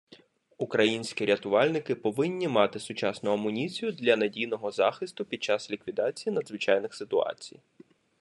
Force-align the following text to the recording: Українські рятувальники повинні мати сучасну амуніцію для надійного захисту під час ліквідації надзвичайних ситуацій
Українські 0.57 1.25
рятувальники 1.25 1.95
повинні 1.95 2.47
мати 2.47 2.79
сучасну 2.79 3.31
амуніцію 3.31 3.91
для 3.91 4.17
надійного 4.17 4.71
захисту 4.71 5.25
під 5.25 5.43
час 5.43 5.71
ліквідації 5.71 6.33
надзвичайних 6.35 6.93
ситуацій 6.93 7.59